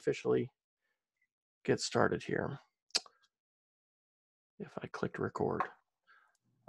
[0.00, 0.50] officially
[1.66, 2.58] get started here.
[4.58, 5.60] If I clicked record.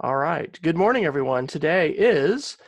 [0.00, 0.58] All right.
[0.60, 1.46] Good morning, everyone.
[1.46, 2.58] Today is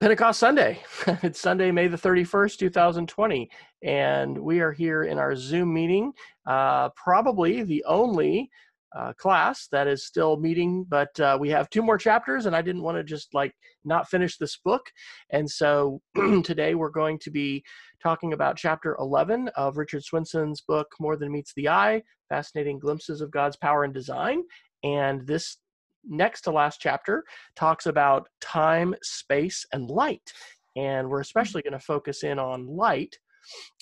[0.00, 0.82] Pentecost Sunday.
[1.22, 3.50] it's Sunday, May the 31st, 2020.
[3.82, 6.12] And we are here in our Zoom meeting,
[6.46, 8.50] uh, probably the only
[8.96, 12.62] uh, class that is still meeting, but uh, we have two more chapters, and I
[12.62, 13.52] didn't want to just like
[13.84, 14.82] not finish this book.
[15.30, 16.00] And so
[16.44, 17.64] today we're going to be
[18.02, 23.20] talking about chapter 11 of Richard Swenson's book, More Than Meets the Eye Fascinating Glimpses
[23.20, 24.42] of God's Power and Design.
[24.82, 25.58] And this
[26.04, 30.32] next to last chapter talks about time, space, and light.
[30.76, 33.18] And we're especially going to focus in on light.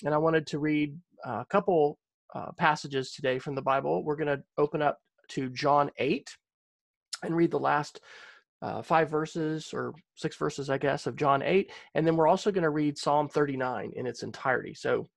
[0.03, 1.97] And I wanted to read a couple
[2.35, 4.03] uh, passages today from the Bible.
[4.03, 6.29] We're going to open up to John 8
[7.23, 8.01] and read the last
[8.61, 11.71] uh, five verses or six verses, I guess, of John 8.
[11.95, 14.73] And then we're also going to read Psalm 39 in its entirety.
[14.73, 15.07] So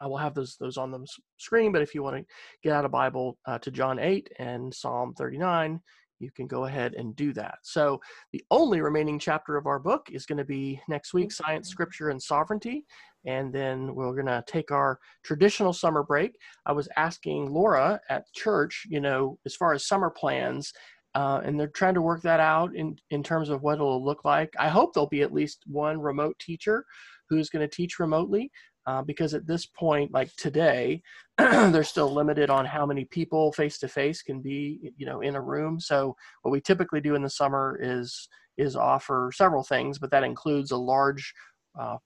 [0.00, 1.06] I will have those those on the
[1.36, 2.24] screen, but if you want to
[2.62, 5.80] get out a Bible uh, to John 8 and Psalm 39,
[6.20, 7.58] you can go ahead and do that.
[7.62, 8.00] So
[8.32, 12.10] the only remaining chapter of our book is going to be next week, Science, Scripture,
[12.10, 12.84] and Sovereignty.
[13.26, 16.36] And then we're going to take our traditional summer break.
[16.66, 20.72] I was asking Laura at church, you know, as far as summer plans,
[21.14, 24.24] uh, and they're trying to work that out in, in terms of what it'll look
[24.24, 24.54] like.
[24.58, 26.84] I hope there'll be at least one remote teacher
[27.28, 28.50] who's going to teach remotely
[28.86, 31.02] uh, because at this point, like today,
[31.38, 35.36] they're still limited on how many people face to face can be, you know, in
[35.36, 35.78] a room.
[35.78, 40.24] So what we typically do in the summer is is offer several things, but that
[40.24, 41.32] includes a large,
[41.80, 41.96] uh,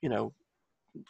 [0.00, 0.32] you know,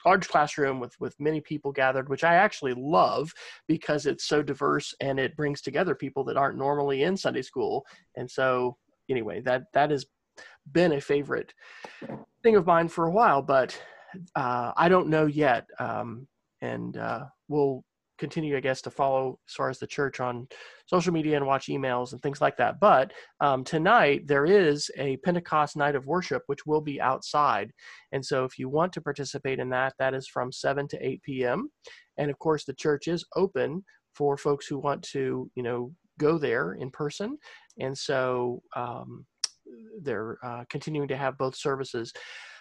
[0.04, 3.32] large classroom with with many people gathered which i actually love
[3.66, 7.84] because it's so diverse and it brings together people that aren't normally in sunday school.
[8.16, 8.76] And so
[9.08, 10.06] anyway that that has
[10.72, 11.54] been a favorite
[12.42, 13.80] thing of mine for a while but
[14.34, 16.26] uh, I don't know yet, um,
[16.60, 17.84] and uh, we'll
[18.18, 20.48] continue, I guess, to follow as far as the church on
[20.86, 22.80] social media and watch emails and things like that.
[22.80, 27.72] But um, tonight there is a Pentecost night of worship, which will be outside,
[28.12, 31.22] and so if you want to participate in that, that is from seven to eight
[31.22, 31.70] p.m.
[32.18, 36.38] And of course, the church is open for folks who want to, you know, go
[36.38, 37.38] there in person,
[37.80, 38.62] and so.
[38.76, 39.24] Um,
[40.00, 42.10] they're uh, continuing to have both services.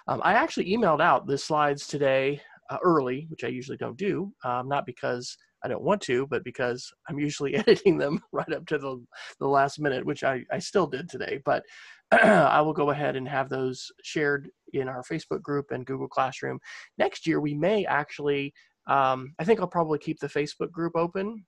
[0.09, 4.33] Um, I actually emailed out the slides today uh, early, which I usually don't do,
[4.43, 8.65] um, not because I don't want to, but because I'm usually editing them right up
[8.67, 9.03] to the,
[9.39, 11.41] the last minute, which I, I still did today.
[11.45, 11.63] But
[12.11, 16.59] I will go ahead and have those shared in our Facebook group and Google Classroom.
[16.97, 18.53] Next year, we may actually,
[18.87, 21.45] um, I think I'll probably keep the Facebook group open,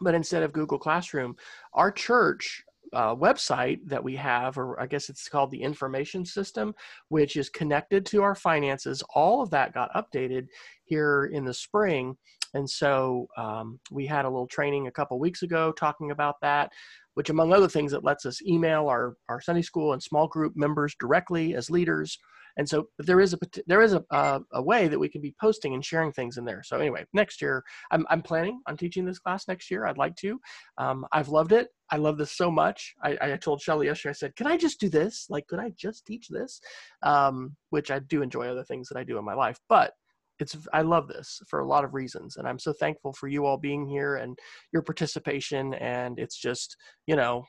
[0.00, 1.36] but instead of Google Classroom,
[1.74, 2.64] our church
[2.94, 6.74] uh, website that we have, or I guess it's called the information system,
[7.08, 9.02] which is connected to our finances.
[9.14, 10.46] All of that got updated
[10.84, 12.16] here in the spring.
[12.54, 16.72] And so um, we had a little training a couple weeks ago talking about that,
[17.14, 20.54] which, among other things, it lets us email our, our Sunday school and small group
[20.56, 22.18] members directly as leaders
[22.56, 25.34] and so there is a there is a, a, a way that we can be
[25.40, 26.62] posting and sharing things in there.
[26.62, 29.86] So anyway next year i'm, I'm planning on teaching this class next year.
[29.86, 30.40] I'd like to.
[30.78, 31.68] Um, i've loved it.
[31.90, 32.94] I love this so much.
[33.02, 35.26] I, I told shelly yesterday i said can i just do this?
[35.28, 36.60] Like could i just teach this?
[37.02, 39.94] Um, which i do enjoy other things that i do in my life but
[40.40, 43.46] it's i love this for a lot of reasons and i'm so thankful for you
[43.46, 44.38] all being here and
[44.72, 47.44] your participation and it's just you know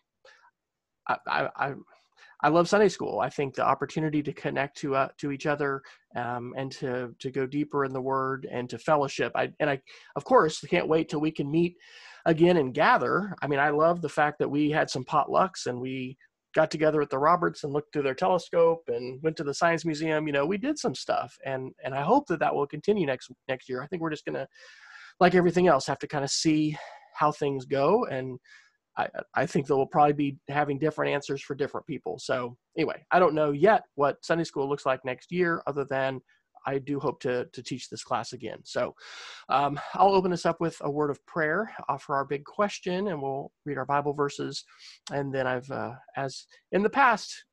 [1.07, 1.73] I, I, I
[2.41, 3.21] I love Sunday school.
[3.21, 5.81] I think the opportunity to connect to uh, to each other
[6.15, 9.31] um, and to to go deeper in the Word and to fellowship.
[9.35, 9.81] I and I,
[10.15, 11.75] of course, can't wait till we can meet
[12.25, 13.35] again and gather.
[13.41, 16.17] I mean, I love the fact that we had some potlucks and we
[16.55, 19.85] got together at the Roberts and looked through their telescope and went to the Science
[19.85, 20.25] Museum.
[20.25, 23.29] You know, we did some stuff, and and I hope that that will continue next
[23.47, 23.83] next year.
[23.83, 24.47] I think we're just gonna,
[25.19, 26.75] like everything else, have to kind of see
[27.13, 28.37] how things go and
[28.97, 32.17] I, I think they'll probably be having different answers for different people.
[32.19, 36.21] So anyway, I don't know yet what Sunday school looks like next year, other than
[36.65, 38.59] I do hope to, to teach this class again.
[38.63, 38.95] So
[39.49, 43.21] um, I'll open this up with a word of prayer, offer our big question, and
[43.21, 44.63] we'll read our Bible verses.
[45.11, 47.45] And then I've, uh, as in the past,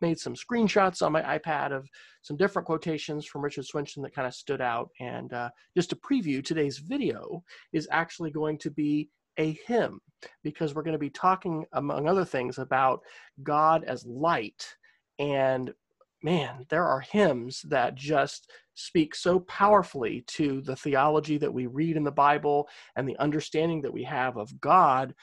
[0.00, 1.88] made some screenshots on my iPad of
[2.22, 4.88] some different quotations from Richard Swenson that kind of stood out.
[5.00, 7.42] And uh, just to preview, today's video
[7.72, 10.00] is actually going to be a hymn
[10.42, 13.00] because we're going to be talking, among other things, about
[13.42, 14.66] God as light.
[15.18, 15.72] And
[16.22, 21.96] man, there are hymns that just speak so powerfully to the theology that we read
[21.96, 25.14] in the Bible and the understanding that we have of God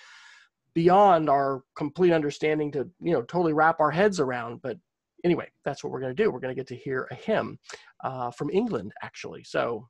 [0.74, 4.62] beyond our complete understanding to, you know, totally wrap our heads around.
[4.62, 4.78] But
[5.24, 6.30] anyway, that's what we're going to do.
[6.30, 7.58] We're going to get to hear a hymn
[8.04, 9.44] uh, from England, actually.
[9.44, 9.88] So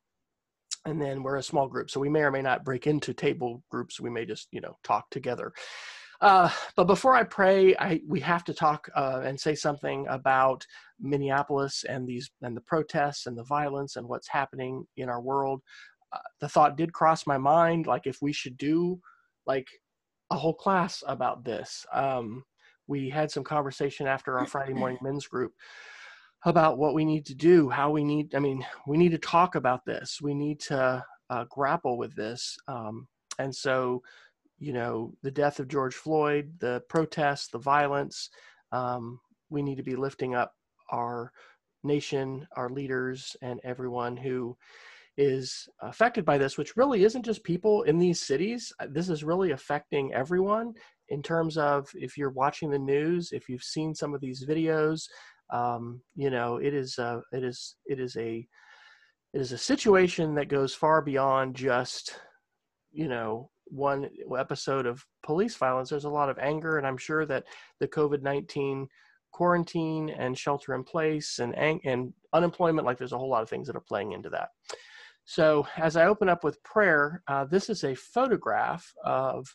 [0.88, 3.64] and then we're a small group so we may or may not break into table
[3.70, 5.52] groups we may just you know talk together
[6.22, 10.66] uh, but before i pray i we have to talk uh, and say something about
[11.00, 15.62] minneapolis and these and the protests and the violence and what's happening in our world
[16.14, 19.00] uh, the thought did cross my mind like if we should do
[19.46, 19.68] like
[20.32, 22.44] a whole class about this um,
[22.88, 25.54] we had some conversation after our friday morning men's group
[26.46, 29.56] about what we need to do, how we need, I mean, we need to talk
[29.56, 30.20] about this.
[30.22, 32.58] We need to uh, grapple with this.
[32.68, 33.08] Um,
[33.40, 34.02] and so,
[34.60, 38.30] you know, the death of George Floyd, the protests, the violence,
[38.72, 39.20] um,
[39.50, 40.54] we need to be lifting up
[40.90, 41.32] our
[41.84, 44.58] nation, our leaders, and everyone who
[45.18, 48.72] is affected by this, which really isn't just people in these cities.
[48.90, 50.74] This is really affecting everyone
[51.10, 55.08] in terms of if you're watching the news, if you've seen some of these videos,
[55.50, 58.48] um, you know it is uh, it is it is a
[59.34, 62.20] it is a situation that goes far beyond just
[62.92, 67.26] you know one episode of police violence there's a lot of anger and i'm sure
[67.26, 67.44] that
[67.82, 68.88] the covid-19
[69.38, 73.68] quarantine and shelter in place and and unemployment like there's a whole lot of things
[73.68, 74.50] that are playing into that
[75.26, 79.46] so as i open up with prayer uh, this is a photograph of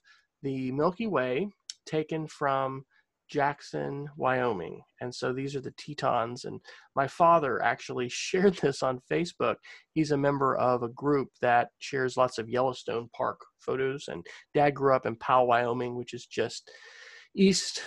[0.45, 1.49] the milky way
[1.85, 2.85] taken from
[3.29, 4.83] Jackson, Wyoming.
[5.01, 6.45] And so these are the Tetons.
[6.45, 6.61] And
[6.95, 9.57] my father actually shared this on Facebook.
[9.95, 14.05] He's a member of a group that shares lots of Yellowstone Park photos.
[14.09, 14.25] And
[14.55, 16.71] dad grew up in Powell, Wyoming, which is just
[17.35, 17.81] east,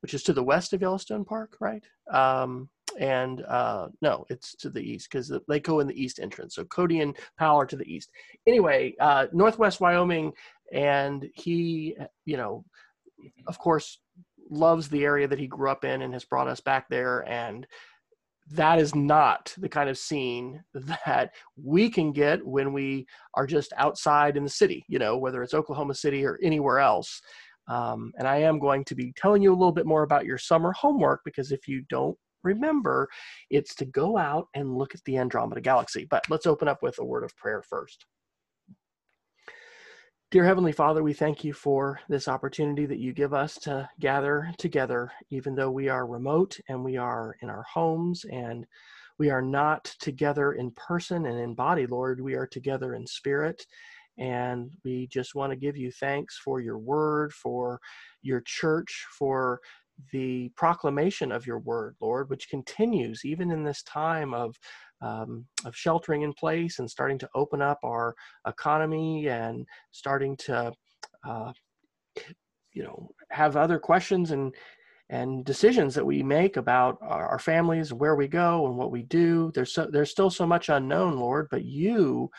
[0.00, 1.84] which is to the west of Yellowstone Park, right?
[2.12, 2.68] Um,
[2.98, 6.54] and uh, no, it's to the east because they go in the east entrance.
[6.54, 8.10] So Cody and Powell are to the east.
[8.46, 10.32] Anyway, uh, Northwest Wyoming,
[10.72, 12.64] and he, you know,
[13.46, 14.00] of course,
[14.50, 17.66] loves the area that he grew up in and has brought us back there and
[18.50, 20.62] that is not the kind of scene
[21.06, 25.42] that we can get when we are just outside in the city you know whether
[25.42, 27.20] it's oklahoma city or anywhere else
[27.68, 30.38] um, and i am going to be telling you a little bit more about your
[30.38, 33.08] summer homework because if you don't remember
[33.50, 36.98] it's to go out and look at the andromeda galaxy but let's open up with
[36.98, 38.06] a word of prayer first
[40.30, 44.52] Dear Heavenly Father, we thank you for this opportunity that you give us to gather
[44.58, 48.66] together, even though we are remote and we are in our homes and
[49.18, 52.20] we are not together in person and in body, Lord.
[52.20, 53.64] We are together in spirit.
[54.18, 57.80] And we just want to give you thanks for your word, for
[58.22, 59.60] your church, for
[60.12, 64.56] the proclamation of your word, Lord, which continues even in this time of
[65.00, 68.16] um, of sheltering in place and starting to open up our
[68.48, 70.72] economy and starting to
[71.28, 71.52] uh,
[72.72, 74.54] you know have other questions and
[75.10, 79.50] and decisions that we make about our families where we go and what we do.
[79.54, 82.30] There's so there's still so much unknown lord but you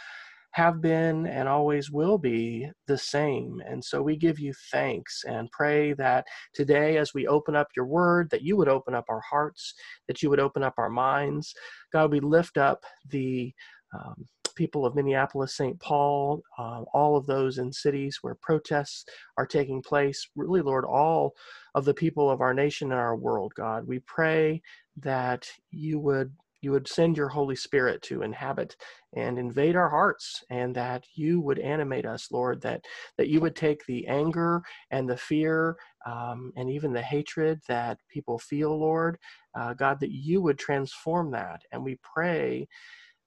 [0.52, 3.62] have been and always will be the same.
[3.66, 7.86] And so we give you thanks and pray that today, as we open up your
[7.86, 9.74] word, that you would open up our hearts,
[10.08, 11.54] that you would open up our minds.
[11.94, 13.54] God, we lift up the
[13.94, 15.80] um, people of Minneapolis, St.
[15.80, 19.06] Paul, uh, all of those in cities where protests
[19.38, 20.28] are taking place.
[20.36, 21.34] Really, Lord, all
[21.76, 23.88] of the people of our nation and our world, God.
[23.88, 24.62] We pray
[24.98, 28.76] that you would you would send your Holy Spirit to inhabit
[29.16, 32.86] and invade our hearts, and that you would animate us, Lord, that,
[33.18, 37.98] that you would take the anger and the fear um, and even the hatred that
[38.10, 39.18] people feel, Lord,
[39.56, 41.62] uh, God, that you would transform that.
[41.72, 42.68] And we pray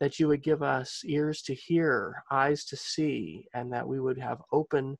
[0.00, 4.18] that you would give us ears to hear, eyes to see, and that we would
[4.18, 4.98] have open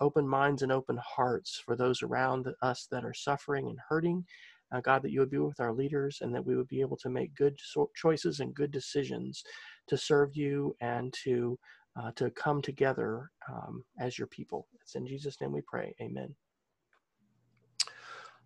[0.00, 4.24] open minds and open hearts for those around us that are suffering and hurting
[4.72, 6.96] uh, God, that you would be with our leaders and that we would be able
[6.98, 7.56] to make good
[7.94, 9.42] choices and good decisions
[9.88, 11.58] to serve you and to
[12.00, 14.66] uh, to come together um, as your people.
[14.80, 15.94] It's in Jesus' name we pray.
[16.00, 16.34] Amen.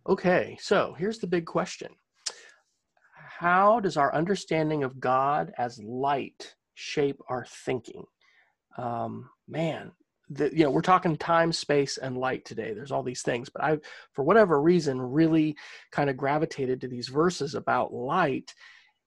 [0.09, 1.89] Okay, so here's the big question
[3.15, 8.05] How does our understanding of God as light shape our thinking?
[8.77, 9.93] Um, man,
[10.29, 12.73] the, you know we're talking time space and light today.
[12.75, 13.79] There's all these things but i
[14.13, 15.57] for whatever reason really
[15.93, 18.53] kind of gravitated to these verses about light.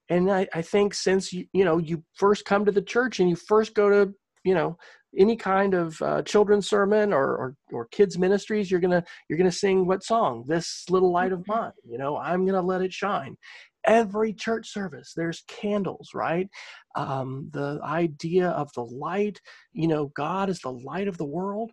[0.08, 3.28] And i, I think since you you know you first come to the church and
[3.28, 4.12] you first go to
[4.44, 4.78] you know
[5.18, 9.50] any kind of uh, children's sermon or, or or kids ministries you're gonna you're gonna
[9.50, 10.44] sing what song?
[10.46, 11.52] This little light of mm-hmm.
[11.52, 13.36] mine you know i'm gonna let it shine
[13.84, 16.48] every church service there's candles right?
[16.96, 19.40] Um, the idea of the light
[19.72, 21.72] you know god is the light of the world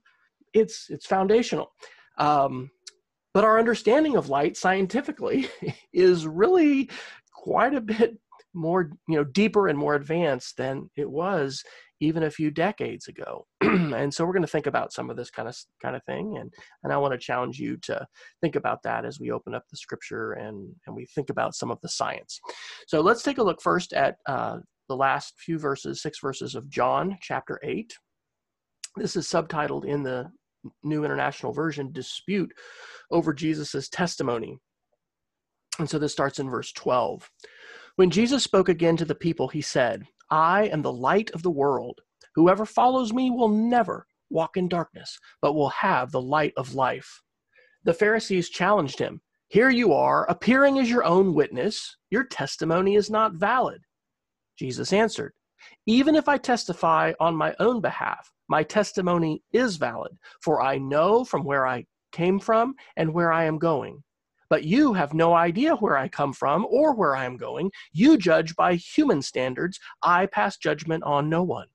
[0.54, 1.72] it's it's foundational.
[2.18, 2.70] Um,
[3.34, 5.48] but our understanding of light scientifically
[5.94, 6.90] is really
[7.32, 8.18] quite a bit
[8.54, 11.64] more you know deeper and more advanced than it was
[12.00, 13.46] even a few decades ago.
[13.68, 16.38] And so we're going to think about some of this kind of kind of thing
[16.38, 18.06] and and i want to challenge you to
[18.42, 21.72] think about that as we open up the scripture and and we think about some
[21.72, 22.40] of the science.
[22.88, 24.58] So let's take a look first at uh,
[24.90, 27.94] the last few verses six verses of john chapter 8
[28.98, 30.30] this is subtitled in the
[30.84, 32.52] new international version dispute
[33.12, 34.58] over jesus' testimony.
[35.80, 37.30] And so this starts in verse 12
[37.98, 41.52] when Jesus spoke again to the people, he said, I am the light of the
[41.52, 42.02] world.
[42.36, 47.22] Whoever follows me will never walk in darkness, but will have the light of life.
[47.84, 49.22] The Pharisees challenged him.
[49.50, 51.96] Here you are, appearing as your own witness.
[52.10, 53.82] Your testimony is not valid.
[54.60, 55.34] Jesus answered,
[55.86, 61.24] Even if I testify on my own behalf, my testimony is valid, for I know
[61.24, 64.04] from where I came from and where I am going
[64.50, 67.72] but you have no idea where I come from or where I am going.
[67.92, 69.80] You judge by human standards.
[70.04, 71.68] I pass judgment on no one.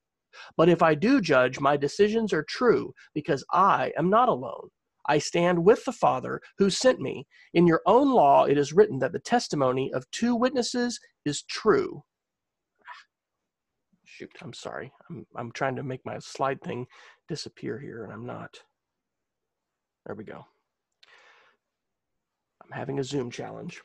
[0.57, 4.69] But if I do judge, my decisions are true because I am not alone.
[5.07, 7.27] I stand with the Father who sent me.
[7.55, 12.03] In your own law, it is written that the testimony of two witnesses is true.
[14.05, 14.93] Shoot, I'm sorry.
[15.11, 16.87] I'm, I'm trying to make my slide thing
[17.29, 18.57] disappear here, and I'm not.
[20.07, 20.47] There we go
[22.73, 23.83] having a Zoom challenge.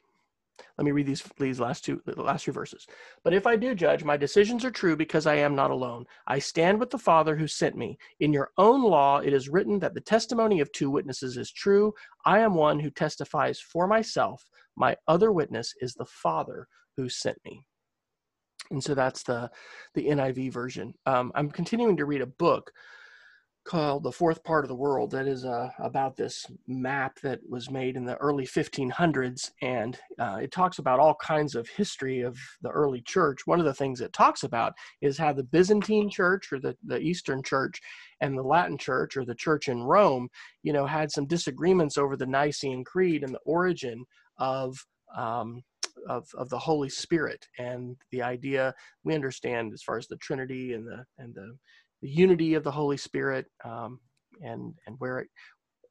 [0.77, 2.87] Let me read these, these last two the last few verses.
[3.23, 6.05] But if I do judge, my decisions are true because I am not alone.
[6.27, 7.97] I stand with the Father who sent me.
[8.19, 11.93] In your own law, it is written that the testimony of two witnesses is true.
[12.25, 14.43] I am one who testifies for myself.
[14.75, 17.65] My other witness is the Father who sent me.
[18.71, 19.49] And so that's the
[19.93, 20.93] the NIV version.
[21.05, 22.71] Um, I'm continuing to read a book
[23.67, 27.69] called The Fourth Part of the World that is uh, about this map that was
[27.69, 29.51] made in the early 1500s.
[29.61, 33.45] And uh, it talks about all kinds of history of the early church.
[33.45, 36.99] One of the things it talks about is how the Byzantine church or the, the
[36.99, 37.79] Eastern church
[38.21, 40.29] and the Latin church or the church in Rome,
[40.63, 44.05] you know, had some disagreements over the Nicene Creed and the origin
[44.39, 44.77] of.
[45.15, 45.61] Um,
[46.07, 50.73] of, of the Holy Spirit and the idea we understand as far as the Trinity
[50.73, 51.57] and the and the
[52.01, 53.99] the unity of the Holy Spirit um,
[54.41, 55.27] and and where it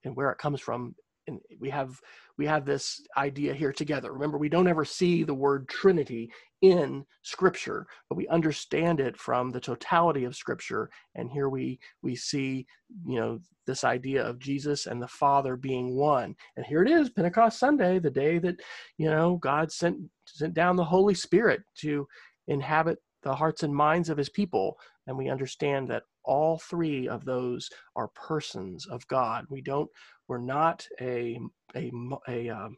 [0.04, 0.94] and where it comes from.
[1.28, 2.00] And we have
[2.38, 4.12] we have this idea here together.
[4.12, 6.30] Remember, we don't ever see the word Trinity
[6.62, 10.88] in Scripture, but we understand it from the totality of Scripture.
[11.16, 12.66] And here we we see,
[13.04, 16.36] you know, this idea of Jesus and the Father being one.
[16.56, 18.56] And here it is, Pentecost Sunday, the day that
[18.96, 22.06] you know God sent sent down the Holy Spirit to
[22.46, 27.24] inhabit the hearts and minds of his people and we understand that all three of
[27.24, 29.46] those are persons of god.
[29.50, 29.90] We don't
[30.28, 31.38] we're not a
[31.74, 31.90] a,
[32.28, 32.76] a um,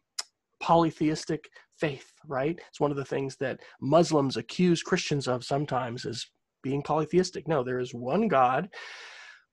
[0.60, 2.58] polytheistic faith right?
[2.68, 6.28] It's one of the things that muslims accuse christians of sometimes is
[6.62, 7.46] being polytheistic.
[7.48, 8.68] No there is one god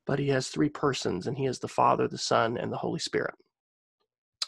[0.06, 3.00] but he has three persons and he is the father the son and the holy
[3.00, 3.34] spirit.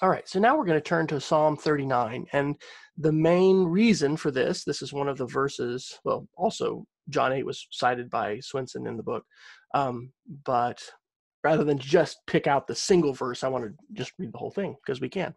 [0.01, 2.27] All right, so now we're going to turn to Psalm 39.
[2.31, 2.55] And
[2.97, 7.45] the main reason for this, this is one of the verses, well, also John 8
[7.45, 9.23] was cited by Swenson in the book.
[9.73, 10.11] Um,
[10.45, 10.81] but
[11.43, 14.51] rather than just pick out the single verse, I want to just read the whole
[14.51, 15.33] thing because we can.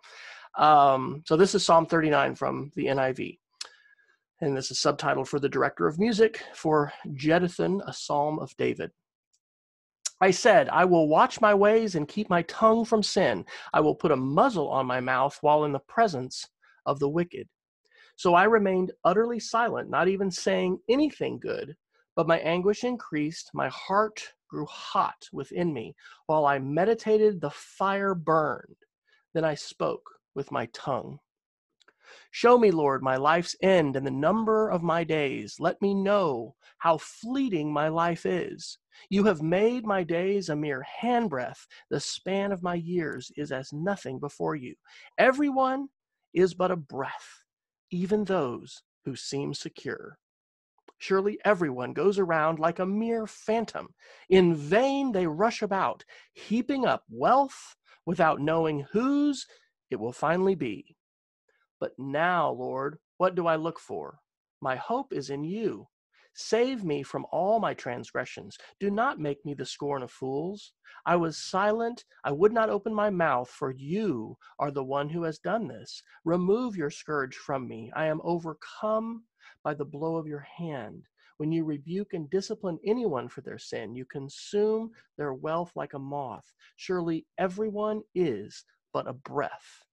[0.59, 3.39] Um, so this is Psalm 39 from the NIV.
[4.41, 8.91] And this is subtitled for the director of music for Jeduthun, a psalm of David.
[10.23, 13.45] I said, I will watch my ways and keep my tongue from sin.
[13.73, 16.47] I will put a muzzle on my mouth while in the presence
[16.87, 17.49] of the wicked.
[18.21, 21.75] So I remained utterly silent, not even saying anything good.
[22.15, 25.95] But my anguish increased, my heart grew hot within me.
[26.27, 28.77] While I meditated, the fire burned.
[29.33, 30.03] Then I spoke
[30.35, 31.19] with my tongue.
[32.31, 35.57] Show me, Lord, my life's end and the number of my days.
[35.59, 38.77] Let me know how fleeting my life is.
[39.09, 41.67] You have made my days a mere handbreadth.
[41.89, 44.75] The span of my years is as nothing before you.
[45.17, 45.89] Everyone
[46.35, 47.40] is but a breath,
[47.91, 50.19] even those who seem secure.
[50.99, 53.89] Surely everyone goes around like a mere phantom.
[54.29, 56.05] In vain they rush about,
[56.35, 59.47] heaping up wealth without knowing whose
[59.91, 60.97] it will finally be.
[61.79, 64.19] But now, Lord, what do I look for?
[64.61, 65.89] My hope is in you.
[66.35, 68.57] Save me from all my transgressions.
[68.79, 70.73] Do not make me the scorn of fools.
[71.07, 72.05] I was silent.
[72.25, 76.03] I would not open my mouth, for you are the one who has done this.
[76.25, 77.91] Remove your scourge from me.
[77.95, 79.25] I am overcome
[79.65, 81.05] by the blow of your hand.
[81.39, 85.99] When you rebuke and discipline anyone for their sin, you consume their wealth like a
[85.99, 86.53] moth.
[86.77, 89.85] Surely everyone is but a breath.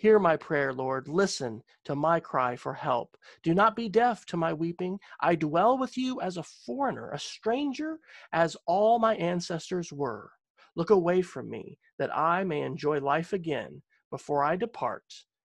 [0.00, 1.08] Hear my prayer, Lord.
[1.08, 3.18] Listen to my cry for help.
[3.42, 4.98] Do not be deaf to my weeping.
[5.20, 7.98] I dwell with you as a foreigner, a stranger,
[8.32, 10.30] as all my ancestors were.
[10.74, 15.04] Look away from me, that I may enjoy life again before I depart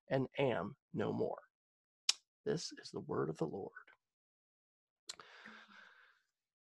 [0.09, 1.39] and am no more.
[2.45, 3.71] This is the word of the Lord.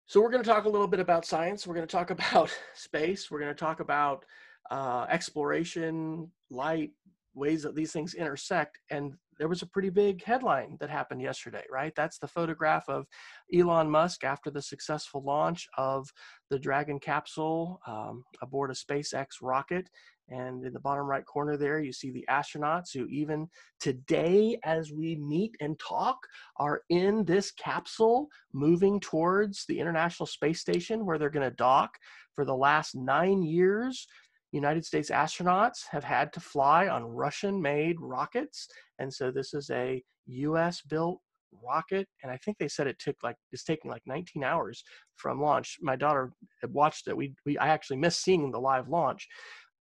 [0.05, 1.67] So, we're going to talk a little bit about science.
[1.67, 3.29] We're going to talk about space.
[3.29, 4.23] We're going to talk about
[4.69, 6.91] uh, exploration, light,
[7.33, 8.79] ways that these things intersect.
[8.89, 11.93] And there was a pretty big headline that happened yesterday, right?
[11.95, 13.07] That's the photograph of
[13.53, 16.07] Elon Musk after the successful launch of
[16.49, 19.89] the Dragon capsule um, aboard a SpaceX rocket.
[20.29, 24.91] And in the bottom right corner there, you see the astronauts who, even today, as
[24.91, 26.19] we meet and talk,
[26.57, 31.97] are in this capsule moving towards the International Space Station where they're going to dock
[32.35, 34.07] for the last nine years
[34.51, 38.67] United States astronauts have had to fly on Russian made rockets.
[38.99, 41.19] And so this is a US built
[41.63, 42.07] rocket.
[42.23, 44.83] And I think they said it took like, it's taking like 19 hours
[45.15, 45.77] from launch.
[45.81, 46.31] My daughter
[46.61, 47.15] had watched it.
[47.15, 49.27] We, we I actually missed seeing the live launch.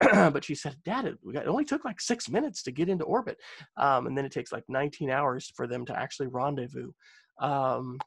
[0.00, 3.36] but she said, Dad, it, it, only took like six minutes to get into orbit.
[3.76, 6.90] Um, and then it takes like 19 hours for them to actually rendezvous.
[7.40, 7.98] Um,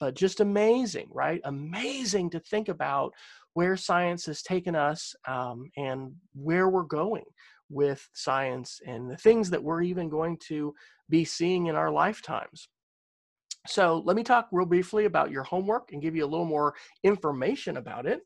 [0.00, 1.40] but just amazing, right?
[1.44, 3.12] Amazing to think about
[3.54, 7.24] where science has taken us um, and where we're going
[7.70, 10.74] with science and the things that we're even going to
[11.08, 12.68] be seeing in our lifetimes.
[13.66, 16.74] So, let me talk real briefly about your homework and give you a little more
[17.02, 18.20] information about it.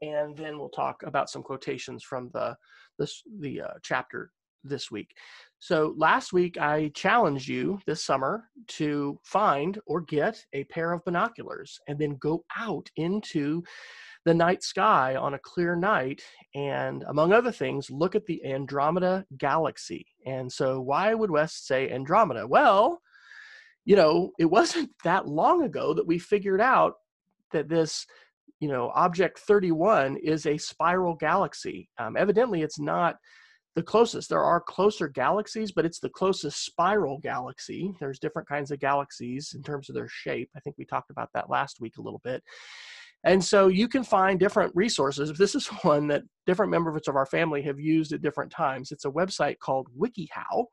[0.00, 2.56] And then we'll talk about some quotations from the,
[2.98, 4.32] this, the uh, chapter
[4.64, 5.14] this week.
[5.62, 11.04] So, last week I challenged you this summer to find or get a pair of
[11.04, 13.62] binoculars and then go out into
[14.24, 16.20] the night sky on a clear night
[16.56, 20.04] and, among other things, look at the Andromeda galaxy.
[20.26, 22.44] And so, why would West say Andromeda?
[22.44, 23.00] Well,
[23.84, 26.94] you know, it wasn't that long ago that we figured out
[27.52, 28.04] that this,
[28.58, 31.88] you know, object 31 is a spiral galaxy.
[31.98, 33.14] Um, evidently, it's not
[33.74, 34.28] the closest.
[34.28, 37.94] There are closer galaxies, but it's the closest spiral galaxy.
[38.00, 40.50] There's different kinds of galaxies in terms of their shape.
[40.56, 42.42] I think we talked about that last week a little bit.
[43.24, 45.32] And so you can find different resources.
[45.38, 49.04] This is one that different members of our family have used at different times, it's
[49.04, 50.66] a website called WikiHow.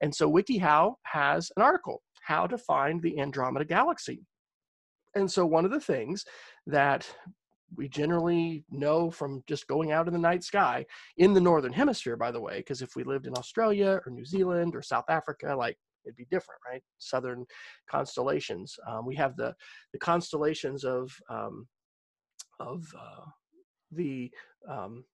[0.00, 4.20] And so WikiHow has an article, How to Find the Andromeda Galaxy.
[5.14, 6.24] And so one of the things
[6.66, 7.08] that
[7.76, 10.84] we generally know from just going out in the night sky
[11.18, 14.24] in the northern hemisphere by the way because if we lived in australia or new
[14.24, 17.44] zealand or south africa like it'd be different right southern
[17.90, 19.54] constellations um, we have the
[19.92, 21.66] the constellations of um,
[22.60, 23.24] of uh,
[23.92, 24.30] the
[24.68, 25.04] um,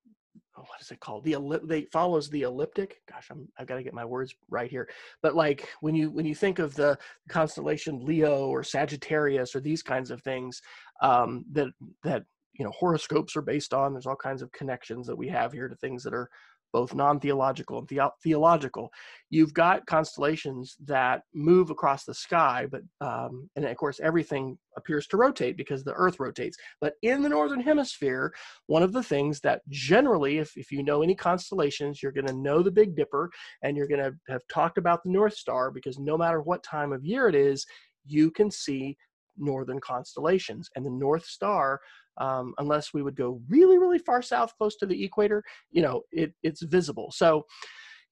[0.56, 1.24] oh, what is it called?
[1.24, 3.00] The ellip- they follows the elliptic.
[3.10, 4.88] Gosh, I'm I've got to get my words right here.
[5.22, 9.82] But like when you when you think of the constellation Leo or Sagittarius or these
[9.82, 10.60] kinds of things
[11.02, 11.68] um, that
[12.04, 12.24] that
[12.60, 13.94] you know horoscopes are based on.
[13.94, 16.28] There's all kinds of connections that we have here to things that are
[16.74, 18.92] both non-theological and the- theological.
[19.30, 25.06] You've got constellations that move across the sky, but um, and of course everything appears
[25.06, 26.58] to rotate because the Earth rotates.
[26.82, 28.30] But in the northern hemisphere,
[28.66, 32.34] one of the things that generally, if if you know any constellations, you're going to
[32.34, 33.30] know the Big Dipper,
[33.62, 36.92] and you're going to have talked about the North Star because no matter what time
[36.92, 37.64] of year it is,
[38.04, 38.98] you can see
[39.40, 41.80] northern constellations and the north star
[42.18, 46.02] um, unless we would go really, really far south, close to the equator, you know,
[46.12, 47.10] it, it's visible.
[47.12, 47.46] So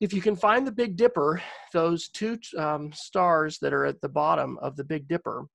[0.00, 4.08] if you can find the Big Dipper, those two um, stars that are at the
[4.08, 5.46] bottom of the Big Dipper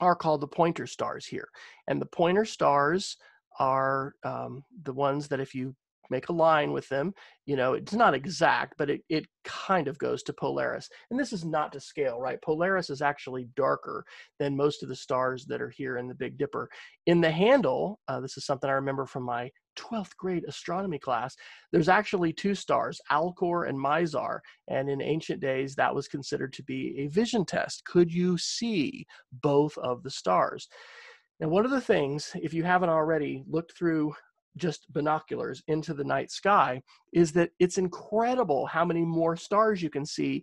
[0.00, 1.48] are called the pointer stars here.
[1.86, 3.16] And the pointer stars
[3.58, 5.76] are um, the ones that if you
[6.12, 7.12] make a line with them.
[7.46, 10.88] You know, it's not exact, but it, it kind of goes to Polaris.
[11.10, 12.40] And this is not to scale, right?
[12.40, 14.04] Polaris is actually darker
[14.38, 16.68] than most of the stars that are here in the Big Dipper.
[17.06, 21.34] In the handle, uh, this is something I remember from my 12th grade astronomy class,
[21.72, 24.40] there's actually two stars, Alcor and Mizar.
[24.68, 27.84] And in ancient days, that was considered to be a vision test.
[27.84, 30.68] Could you see both of the stars?
[31.40, 34.14] Now, one of the things, if you haven't already looked through
[34.56, 39.90] just binoculars into the night sky is that it's incredible how many more stars you
[39.90, 40.42] can see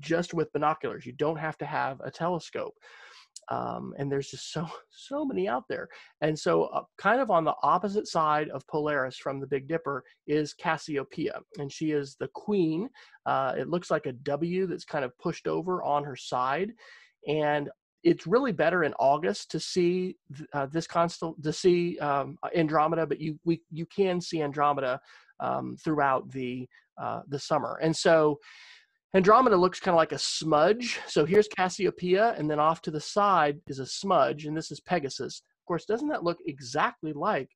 [0.00, 1.06] just with binoculars.
[1.06, 2.74] You don't have to have a telescope.
[3.48, 5.88] Um, and there's just so so many out there
[6.20, 10.04] and so uh, kind of on the opposite side of polaris from the big dipper
[10.26, 12.88] is cassiopeia and she is the queen
[13.26, 16.72] uh, it looks like a w that's kind of pushed over on her side
[17.26, 17.70] and
[18.02, 20.16] it's really better in August to see
[20.52, 25.00] uh, this constant to see um, Andromeda, but you we you can see Andromeda
[25.40, 26.68] um, throughout the
[27.00, 27.78] uh, the summer.
[27.82, 28.38] And so,
[29.14, 31.00] Andromeda looks kind of like a smudge.
[31.06, 34.80] So here's Cassiopeia, and then off to the side is a smudge, and this is
[34.80, 35.42] Pegasus.
[35.62, 37.50] Of course, doesn't that look exactly like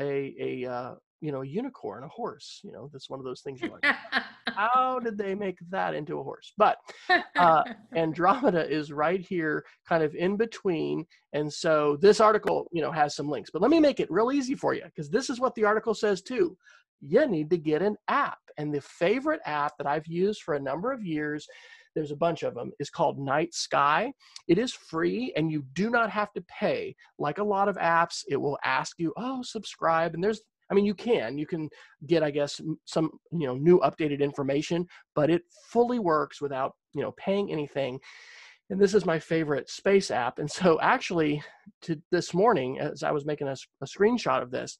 [0.00, 2.60] a a uh, you know unicorn, a horse?
[2.62, 3.94] You know, that's one of those things you're like,
[4.48, 6.52] how did they make that into a horse?
[6.56, 6.78] But
[7.36, 7.62] uh,
[7.94, 13.14] Andromeda is right here, kind of in between, and so this article, you know, has
[13.14, 13.50] some links.
[13.50, 15.94] But let me make it real easy for you because this is what the article
[15.94, 16.56] says too
[17.00, 18.38] you need to get an app.
[18.58, 21.46] And the favorite app that I've used for a number of years,
[21.94, 24.12] there's a bunch of them, is called Night Sky.
[24.48, 26.94] It is free and you do not have to pay.
[27.18, 30.14] Like a lot of apps, it will ask you, oh, subscribe.
[30.14, 31.38] And there's I mean, you can.
[31.38, 31.68] You can
[32.06, 37.02] get, I guess, some you know new updated information, but it fully works without you
[37.02, 37.98] know paying anything.
[38.70, 40.38] And this is my favorite space app.
[40.38, 41.42] And so, actually,
[41.82, 44.78] to this morning, as I was making a, a screenshot of this,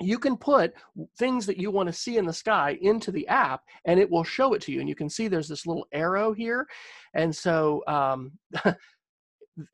[0.00, 0.72] you can put
[1.18, 4.24] things that you want to see in the sky into the app and it will
[4.24, 6.66] show it to you and you can see there's this little arrow here
[7.14, 8.32] and so um,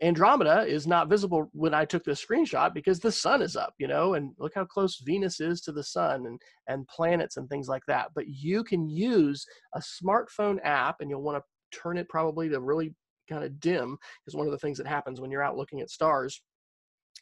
[0.03, 3.87] andromeda is not visible when i took this screenshot because the sun is up you
[3.87, 7.69] know and look how close venus is to the sun and and planets and things
[7.69, 8.11] like that.
[8.14, 12.61] But you can use a smartphone app and you'll want to turn it probably to
[12.61, 12.95] really
[13.29, 15.91] kind of dim because one of the things that happens when you're out looking at
[15.91, 16.41] stars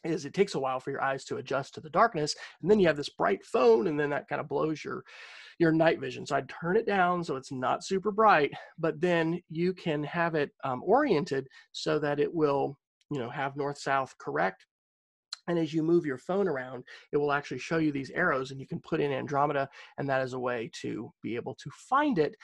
[0.05, 2.79] is it takes a while for your eyes to adjust to the darkness and then
[2.79, 5.03] you have this bright phone and then that kind of blows your
[5.59, 6.25] your night vision.
[6.25, 10.35] So i'd turn it down so it's not super bright but then you can have
[10.35, 12.77] it um, oriented so that it will
[13.11, 14.65] you know have north south correct.
[15.49, 18.59] And as you move your phone around it will actually show you these arrows and
[18.59, 22.19] you can put in andromeda and that is a way to be able to find
[22.19, 22.35] it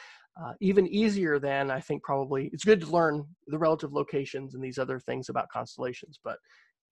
[0.42, 4.64] uh, even easier than I think probably it's good to learn the relative locations and
[4.64, 6.40] these other things about constellations, but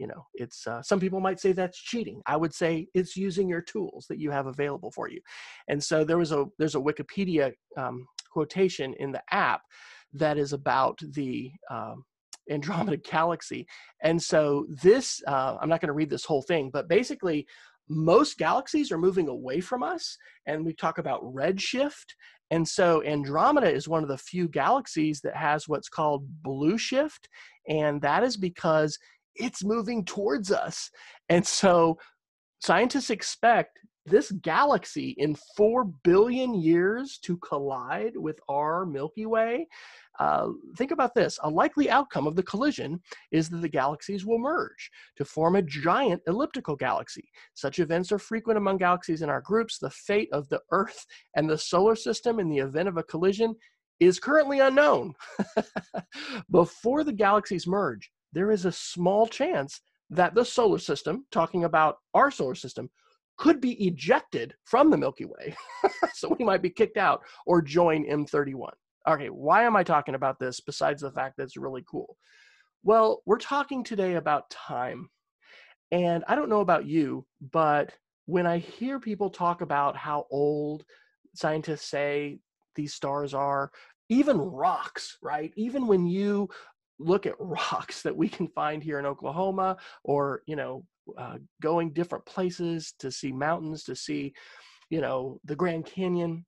[0.02, 2.24] you know it's uh, some people might say that's cheating.
[2.26, 5.22] I would say it's using your tools that you have available for you.
[5.68, 9.62] And so there was a there's a wikipedia um, quotation in the app
[10.14, 12.04] that is about the um,
[12.50, 13.68] andromeda galaxy.
[14.02, 17.46] And so this uh, i'm not going to read this whole thing but basically
[17.88, 22.16] most galaxies are moving away from us and we talk about redshift.
[22.50, 27.30] And so andromeda is one of the few galaxies that has what's called blue shift
[27.68, 28.98] and that is because
[29.36, 30.90] it's moving towards us.
[31.30, 31.98] And so
[32.60, 39.68] scientists expect this galaxy in 4 billion years to collide with our Milky Way.
[40.20, 43.00] Uh, think about this a likely outcome of the collision
[43.32, 47.30] is that the galaxies will merge to form a giant elliptical galaxy.
[47.54, 49.78] Such events are frequent among galaxies in our groups.
[49.78, 53.56] The fate of the Earth and the solar system in the event of a collision
[54.00, 55.14] is currently unknown.
[56.52, 61.98] Before the galaxies merge, there is a small chance that the solar system, talking about
[62.14, 62.90] our solar system,
[63.38, 65.56] could be ejected from the Milky Way.
[66.14, 68.72] so we might be kicked out or join M31.
[69.08, 72.18] Okay, why am I talking about this besides the fact that it's really cool?
[72.84, 75.10] Well, we're talking today about time.
[75.92, 77.92] And I don't know about you, but
[78.26, 80.86] when I hear people talk about how old
[81.34, 82.40] scientists say
[82.76, 83.72] these stars are,
[84.10, 85.52] even rocks, right?
[85.56, 86.50] Even when you
[87.04, 90.86] look at rocks that we can find here in Oklahoma or, you know,
[91.18, 94.34] uh, going different places to see mountains, to see,
[94.90, 96.46] you know, the Grand Canyon.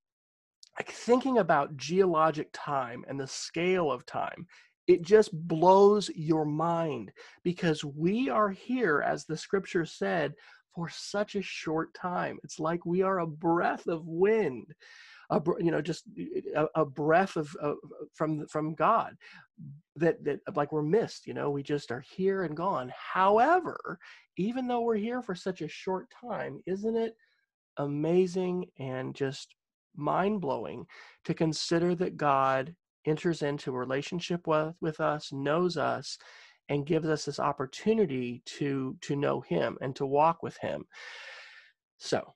[0.79, 4.47] Like thinking about geologic time and the scale of time,
[4.87, 7.11] it just blows your mind
[7.43, 10.33] because we are here, as the scripture said,
[10.73, 12.39] for such a short time.
[12.43, 14.65] It's like we are a breath of wind
[15.29, 17.55] a you know just eh, eh, a, a breath of,
[18.13, 19.15] from from God
[19.95, 22.91] that that like we're missed you know we just are here and gone.
[22.95, 23.99] However
[24.38, 27.15] even though we're here for such a short time isn't it
[27.77, 29.55] amazing and just
[29.95, 30.86] mind-blowing
[31.25, 36.17] to consider that God enters into a relationship with with us knows us
[36.69, 40.86] and gives us this opportunity to to know him and to walk with him?
[41.97, 42.33] So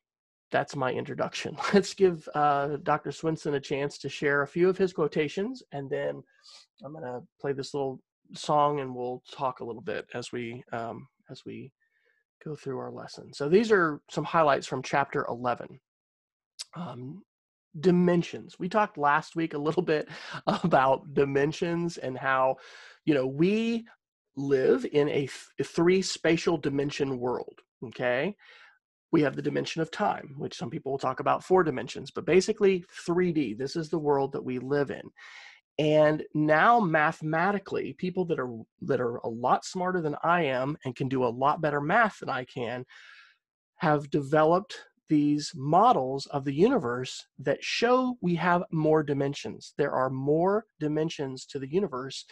[0.51, 1.57] that's my introduction.
[1.73, 3.11] Let's give uh, Dr.
[3.11, 6.23] Swenson a chance to share a few of his quotations, and then
[6.83, 7.99] I'm going to play this little
[8.33, 11.71] song, and we'll talk a little bit as we um, as we
[12.43, 13.33] go through our lesson.
[13.33, 15.79] So these are some highlights from chapter 11.
[16.75, 17.23] Um,
[17.79, 18.57] dimensions.
[18.57, 20.07] We talked last week a little bit
[20.47, 22.57] about dimensions and how,
[23.05, 23.85] you know, we
[24.35, 27.59] live in a, th- a three spatial dimension world.
[27.83, 28.35] Okay
[29.11, 32.25] we have the dimension of time, which some people will talk about four dimensions, but
[32.25, 33.57] basically 3D.
[33.57, 35.03] This is the world that we live in.
[35.79, 40.95] And now mathematically, people that are that are a lot smarter than I am and
[40.95, 42.83] can do a lot better math than I can
[43.77, 44.75] have developed
[45.07, 49.73] these models of the universe that show we have more dimensions.
[49.77, 52.25] There are more dimensions to the universe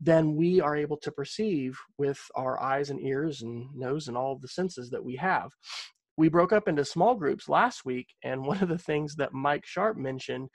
[0.00, 4.36] than we are able to perceive with our eyes and ears and nose and all
[4.36, 5.50] the senses that we have.
[6.16, 9.64] We broke up into small groups last week, and one of the things that Mike
[9.66, 10.48] Sharp mentioned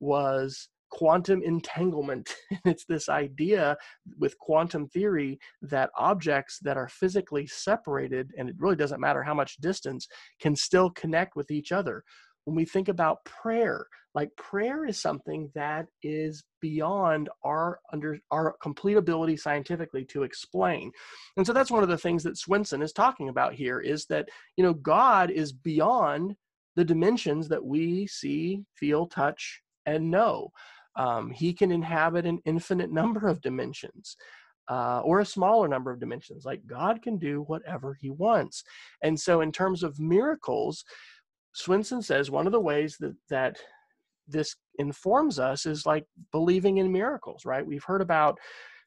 [0.00, 2.34] was quantum entanglement.
[2.64, 3.76] it's this idea
[4.18, 9.34] with quantum theory that objects that are physically separated, and it really doesn't matter how
[9.34, 10.06] much distance,
[10.40, 12.04] can still connect with each other.
[12.44, 18.56] When we think about prayer, like prayer is something that is beyond our under our
[18.62, 20.90] complete ability scientifically to explain.
[21.36, 24.28] And so that's one of the things that Swenson is talking about here is that,
[24.56, 26.36] you know, God is beyond
[26.76, 30.50] the dimensions that we see, feel, touch, and know.
[30.96, 34.16] Um, he can inhabit an infinite number of dimensions.
[34.68, 36.44] Uh, or a smaller number of dimensions.
[36.44, 38.62] Like God can do whatever He wants.
[39.02, 40.84] And so, in terms of miracles,
[41.52, 43.58] Swenson says one of the ways that that
[44.28, 47.66] this informs us is like believing in miracles, right?
[47.66, 48.38] We've heard about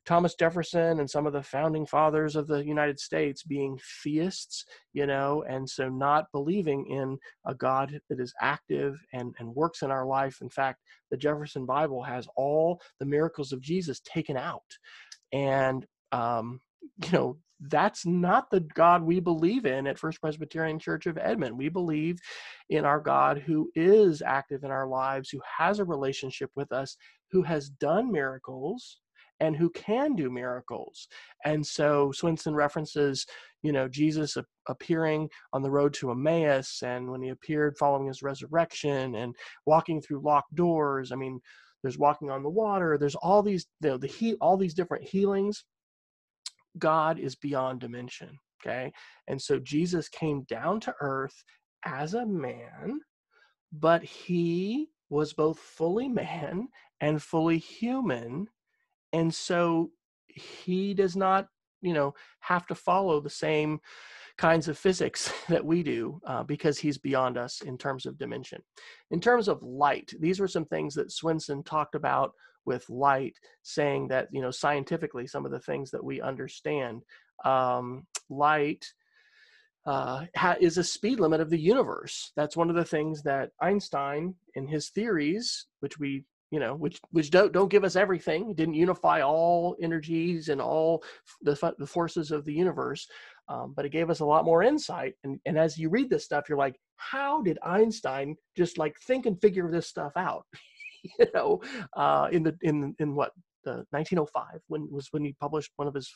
[0.05, 5.07] Thomas Jefferson and some of the founding fathers of the United States being theists, you
[5.07, 9.89] know, and so not believing in a God that is active and, and works in
[9.89, 10.37] our life.
[10.41, 14.61] In fact, the Jefferson Bible has all the miracles of Jesus taken out.
[15.33, 16.61] And, um,
[17.03, 21.57] you know, that's not the God we believe in at First Presbyterian Church of Edmond.
[21.57, 22.19] We believe
[22.69, 26.97] in our God who is active in our lives, who has a relationship with us,
[27.31, 28.99] who has done miracles,
[29.39, 31.07] and who can do miracles.
[31.43, 33.25] And so Swenson references,
[33.63, 34.37] you know, Jesus
[34.67, 40.01] appearing on the road to Emmaus and when he appeared following his resurrection and walking
[40.01, 41.11] through locked doors.
[41.11, 41.41] I mean,
[41.81, 45.07] there's walking on the water, there's all these, you know, the he, all these different
[45.07, 45.65] healings.
[46.77, 48.37] God is beyond dimension.
[48.65, 48.91] Okay.
[49.27, 51.35] And so Jesus came down to earth
[51.85, 52.99] as a man,
[53.71, 56.67] but he was both fully man
[57.01, 58.47] and fully human
[59.13, 59.91] and so
[60.27, 61.47] he does not
[61.81, 63.79] you know have to follow the same
[64.37, 68.61] kinds of physics that we do uh, because he's beyond us in terms of dimension
[69.11, 72.31] in terms of light these were some things that swenson talked about
[72.65, 77.03] with light saying that you know scientifically some of the things that we understand
[77.43, 78.85] um, light
[79.85, 82.31] uh, ha- is a speed limit of the universe.
[82.35, 86.99] That's one of the things that Einstein, in his theories, which we you know which
[87.11, 91.03] which don't don't give us everything didn't unify all energies and all
[91.41, 93.07] the, the forces of the universe
[93.49, 96.23] um, but it gave us a lot more insight and and as you read this
[96.23, 100.45] stuff you're like how did einstein just like think and figure this stuff out
[101.19, 101.61] you know
[101.95, 103.31] uh, in the in in what
[103.63, 106.11] the 1905 when was when he published one of his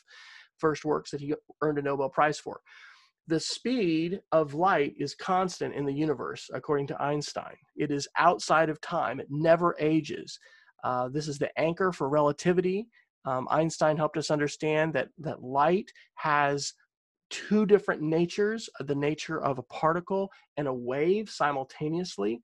[0.58, 2.62] first works that he earned a nobel prize for
[3.30, 7.56] the speed of light is constant in the universe, according to Einstein.
[7.75, 10.39] It is outside of time, it never ages.
[10.84, 12.88] Uh, this is the anchor for relativity.
[13.25, 16.73] Um, Einstein helped us understand that, that light has
[17.30, 22.41] two different natures the nature of a particle and a wave simultaneously.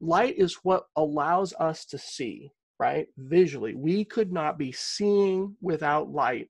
[0.00, 3.06] Light is what allows us to see, right?
[3.16, 3.74] Visually.
[3.74, 6.48] We could not be seeing without light.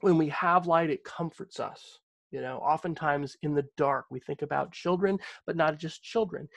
[0.00, 1.98] When we have light, it comforts us
[2.30, 6.48] you know, oftentimes in the dark, we think about children, but not just children.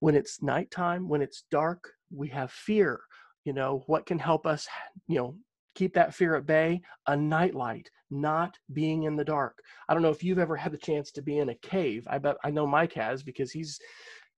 [0.00, 3.00] When it's nighttime, when it's dark, we have fear.
[3.44, 4.66] You know, what can help us,
[5.08, 5.36] you know,
[5.74, 6.80] keep that fear at bay?
[7.06, 9.58] A nightlight, not being in the dark.
[9.88, 12.06] I don't know if you've ever had the chance to be in a cave.
[12.08, 13.78] I bet I know Mike has because he's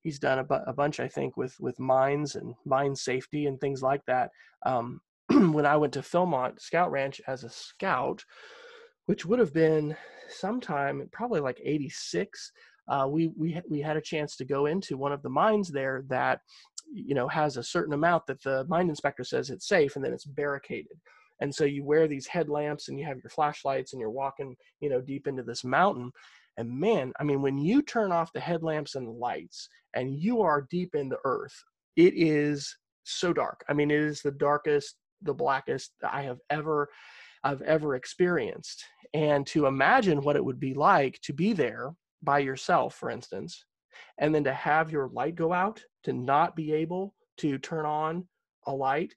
[0.03, 3.59] he's done a, bu- a bunch, I think, with with mines and mine safety and
[3.59, 4.29] things like that.
[4.65, 8.23] Um, when I went to Philmont Scout Ranch as a scout,
[9.05, 9.95] which would have been
[10.29, 12.51] sometime probably like 86
[12.87, 16.03] uh, we we we had a chance to go into one of the mines there
[16.07, 16.41] that
[16.91, 20.13] you know has a certain amount that the mine inspector says it's safe and then
[20.13, 20.97] it's barricaded
[21.39, 24.89] and so you wear these headlamps and you have your flashlights and you're walking you
[24.89, 26.11] know deep into this mountain
[26.57, 30.41] and man i mean when you turn off the headlamps and the lights and you
[30.41, 31.55] are deep in the earth
[31.95, 36.89] it is so dark i mean it is the darkest the blackest i have ever
[37.43, 38.85] I've ever experienced.
[39.13, 43.65] And to imagine what it would be like to be there by yourself, for instance,
[44.17, 48.27] and then to have your light go out, to not be able to turn on
[48.65, 49.13] a light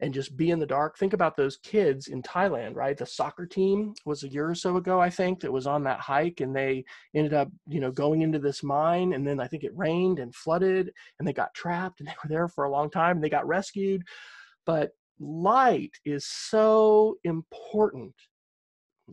[0.00, 0.96] and just be in the dark.
[0.96, 2.96] Think about those kids in Thailand, right?
[2.96, 6.00] The soccer team was a year or so ago, I think, that was on that
[6.00, 6.84] hike and they
[7.14, 10.34] ended up, you know, going into this mine and then I think it rained and
[10.34, 13.30] flooded and they got trapped and they were there for a long time and they
[13.30, 14.02] got rescued.
[14.66, 18.14] But light is so important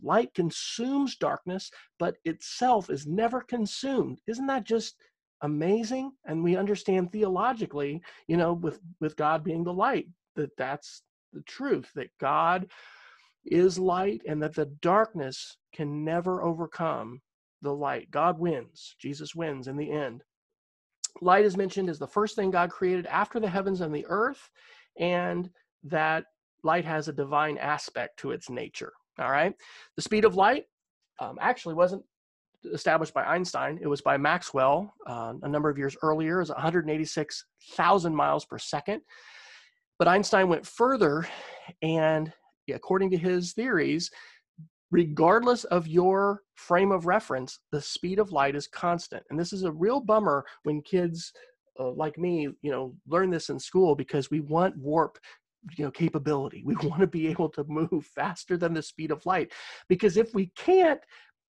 [0.02, 4.20] Light consumes darkness, but itself is never consumed.
[4.26, 4.96] Isn't that just
[5.42, 6.12] amazing?
[6.26, 11.42] And we understand theologically, you know, with, with God being the light, that that's the
[11.42, 12.68] truth, that God
[13.44, 17.20] is light and that the darkness can never overcome
[17.62, 18.10] the light.
[18.10, 18.96] God wins.
[18.98, 20.22] Jesus wins in the end.
[21.20, 24.50] Light is mentioned as the first thing God created after the heavens and the earth,
[24.98, 25.48] and
[25.84, 26.24] that
[26.62, 28.92] light has a divine aspect to its nature.
[29.18, 29.54] All right.
[29.94, 30.64] The speed of light
[31.20, 32.02] um, actually wasn't
[32.72, 33.78] established by Einstein.
[33.80, 36.38] It was by Maxwell uh, a number of years earlier.
[36.38, 39.00] Was 186,000 miles per second.
[39.98, 41.26] But Einstein went further,
[41.82, 42.32] and
[42.72, 44.10] according to his theories,
[44.90, 49.22] regardless of your frame of reference, the speed of light is constant.
[49.30, 51.32] And this is a real bummer when kids
[51.78, 55.18] uh, like me, you know, learn this in school because we want warp
[55.76, 59.24] you know capability we want to be able to move faster than the speed of
[59.26, 59.52] light
[59.88, 61.00] because if we can't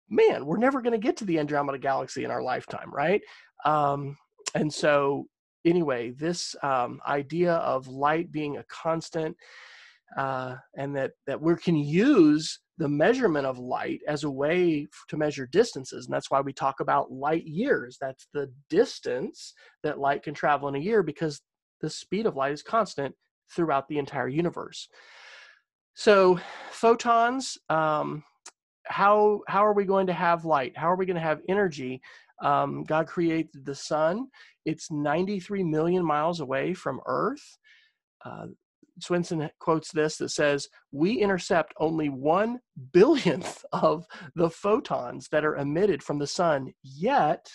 [0.10, 3.22] man we're never going to get to the andromeda galaxy in our lifetime right
[3.66, 4.18] um,
[4.56, 5.28] and so
[5.66, 9.36] anyway this um, idea of light being a constant
[10.18, 15.18] uh, and that that we can use the measurement of light as a way to
[15.18, 17.98] measure distances and that's why we talk about light years.
[18.00, 21.42] That's the distance that light can travel in a year because
[21.82, 23.14] the speed of light is constant
[23.54, 24.88] throughout the entire universe.
[25.94, 26.40] So
[26.72, 28.24] photons um,
[28.86, 30.76] how how are we going to have light?
[30.76, 32.02] How are we going to have energy
[32.42, 34.28] um, god created the sun
[34.66, 37.58] it's 93 million miles away from earth
[38.26, 38.48] uh,
[39.02, 42.60] Swenson quotes this that says, We intercept only one
[42.92, 47.50] billionth of the photons that are emitted from the sun, yet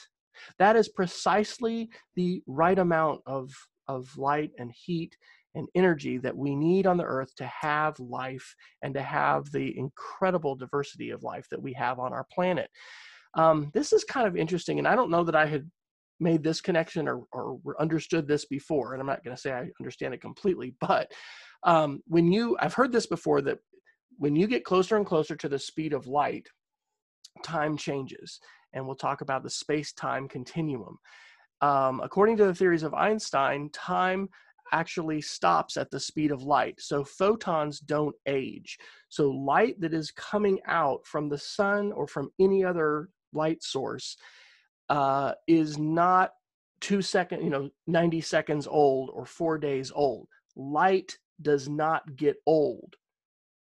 [0.59, 3.51] that is precisely the right amount of,
[3.89, 5.17] of light and heat
[5.55, 9.79] and energy that we need on the earth to have life and to have the
[9.79, 12.69] incredible diversity of life that we have on our planet.
[13.37, 15.71] Um, this is kind of interesting, and I don't know that I had
[16.21, 19.69] made this connection or, or understood this before and i'm not going to say i
[19.81, 21.11] understand it completely but
[21.65, 23.59] um, when you i've heard this before that
[24.19, 26.47] when you get closer and closer to the speed of light
[27.43, 28.41] time changes
[28.73, 30.99] and we'll talk about the space-time continuum.
[31.61, 34.29] Um, according to the theories of einstein time
[34.73, 38.77] actually stops at the speed of light so photons don't age.
[39.09, 44.17] So light that is coming out from the sun or from any other light source
[44.89, 46.33] uh, is not
[46.81, 50.29] two second, you know, 90 seconds old or four days old.
[50.57, 52.97] Light does not get old,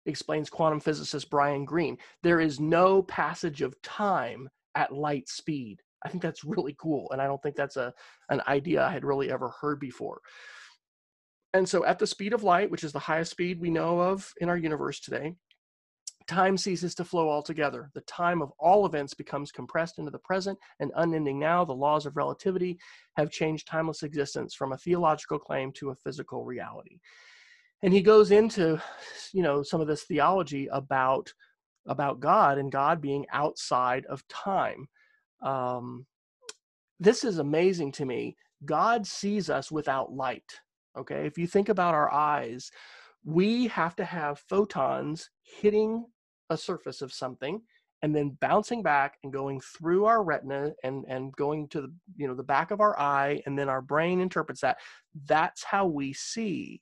[0.05, 1.97] explains quantum physicist Brian Greene.
[2.23, 5.81] There is no passage of time at light speed.
[6.03, 7.12] I think that's really cool.
[7.12, 7.93] And I don't think that's a,
[8.29, 10.19] an idea I had really ever heard before.
[11.53, 14.34] And so, at the speed of light, which is the highest speed we know of
[14.39, 15.36] in our universe today,
[16.31, 17.91] time ceases to flow altogether.
[17.93, 21.65] The time of all events becomes compressed into the present and unending now.
[21.65, 22.79] The laws of relativity
[23.17, 26.99] have changed timeless existence from a theological claim to a physical reality.
[27.83, 28.81] And he goes into,
[29.33, 31.33] you know, some of this theology about
[31.87, 34.87] about God and God being outside of time.
[35.41, 36.05] Um,
[36.99, 38.37] this is amazing to me.
[38.63, 40.59] God sees us without light.
[40.97, 42.69] Okay, if you think about our eyes,
[43.25, 46.05] we have to have photons hitting
[46.51, 47.61] a surface of something
[48.03, 52.27] and then bouncing back and going through our retina and and going to the you
[52.27, 54.77] know the back of our eye and then our brain interprets that.
[55.25, 56.81] That's how we see.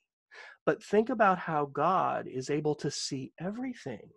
[0.66, 4.10] But think about how god is able to see everything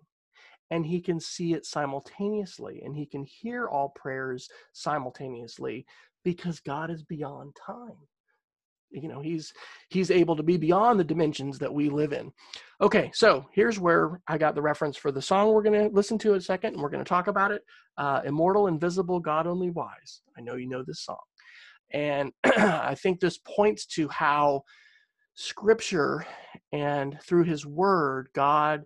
[0.72, 5.86] and he can see it simultaneously and he can hear all prayers simultaneously
[6.24, 7.98] because god is beyond time
[8.94, 9.52] you know he's
[9.90, 12.32] he's able to be beyond the dimensions that we live in.
[12.82, 16.18] Okay so here's where i got the reference for the song we're going to listen
[16.20, 17.64] to in a second and we're going to talk about it.
[17.98, 20.22] Uh, immortal invisible god only wise.
[20.38, 21.18] I know you know this song.
[21.92, 24.64] And i think this points to how
[25.36, 26.26] scripture
[26.72, 28.84] and through his word god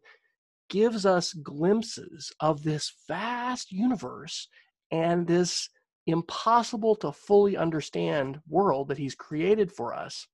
[0.69, 4.47] gives us glimpses of this vast universe
[4.91, 5.69] and this
[6.07, 10.27] impossible to fully understand world that he's created for us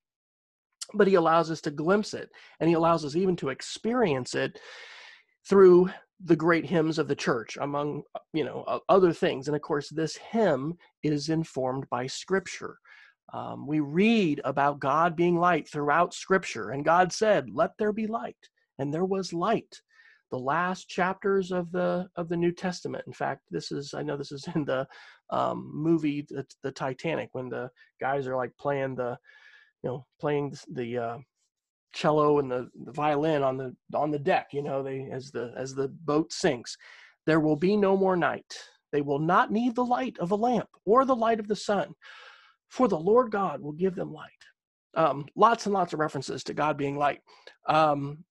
[0.94, 4.60] but he allows us to glimpse it and he allows us even to experience it
[5.48, 5.90] through
[6.26, 9.48] the great hymns of the church among you know other things.
[9.48, 12.78] And of course this hymn is informed by scripture.
[13.34, 18.06] Um, we read about god being light throughout scripture and god said let there be
[18.06, 18.38] light
[18.78, 19.82] and there was light
[20.34, 23.04] the last chapters of the of the New Testament.
[23.06, 24.88] In fact, this is I know this is in the
[25.30, 27.70] um, movie the, the, Titanic when the
[28.02, 29.16] guys are like playing the
[29.84, 31.18] you know playing the, uh,
[31.94, 35.54] cello and the, the violin on the on the deck you know they as the
[35.56, 36.76] as the boat sinks.
[37.28, 38.58] There will be no more night.
[38.92, 41.94] They will not need the light of a lamp or the light of the sun
[42.70, 44.32] for the lord god will give them light.
[44.96, 47.22] Um, lots and lots of references to god being light.
[47.70, 48.24] Um,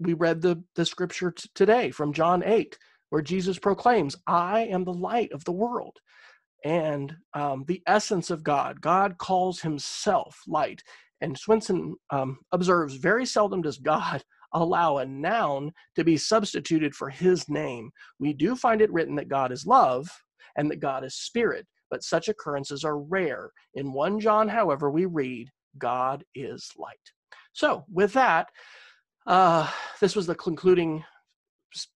[0.00, 2.78] we read the the scripture t- today from john 8
[3.10, 5.96] where jesus proclaims i am the light of the world
[6.64, 10.82] and um, the essence of god god calls himself light
[11.20, 14.22] and Swenson um, observes very seldom does God
[14.52, 17.90] allow a noun to be substituted for his name.
[18.18, 20.08] We do find it written that God is love
[20.56, 23.50] and that God is spirit, but such occurrences are rare.
[23.74, 25.48] In 1 John, however, we read,
[25.78, 26.96] God is light.
[27.52, 28.48] So, with that,
[29.26, 29.70] uh,
[30.00, 31.04] this was the concluding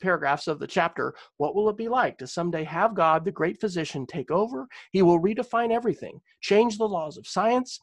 [0.00, 1.14] paragraphs of the chapter.
[1.38, 4.68] What will it be like to someday have God, the great physician, take over?
[4.92, 7.80] He will redefine everything, change the laws of science,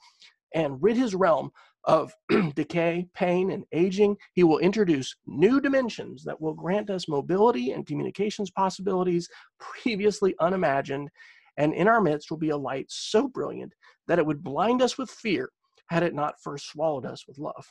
[0.53, 1.51] and rid his realm
[1.85, 2.13] of
[2.55, 4.15] decay, pain, and aging.
[4.33, 9.27] He will introduce new dimensions that will grant us mobility and communications possibilities
[9.59, 11.09] previously unimagined.
[11.57, 13.73] And in our midst will be a light so brilliant
[14.07, 15.49] that it would blind us with fear
[15.87, 17.65] had it not first swallowed us with love.